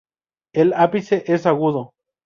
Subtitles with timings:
[0.55, 1.91] El ápice es agudo.